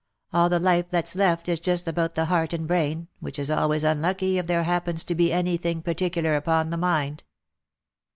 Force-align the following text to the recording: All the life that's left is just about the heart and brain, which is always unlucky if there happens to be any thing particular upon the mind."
All 0.33 0.49
the 0.49 0.57
life 0.57 0.89
that's 0.89 1.15
left 1.15 1.47
is 1.47 1.59
just 1.59 1.87
about 1.87 2.15
the 2.15 2.25
heart 2.25 2.53
and 2.53 2.67
brain, 2.67 3.07
which 3.19 3.37
is 3.37 3.51
always 3.51 3.83
unlucky 3.83 4.39
if 4.39 4.47
there 4.47 4.63
happens 4.63 5.03
to 5.03 5.13
be 5.13 5.31
any 5.31 5.57
thing 5.57 5.83
particular 5.83 6.35
upon 6.35 6.71
the 6.71 6.77
mind." 6.77 7.23